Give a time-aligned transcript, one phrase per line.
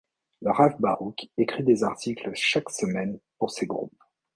[0.41, 4.03] Le Rav Baruch écrit des articles chaque semaine pour ces groupes.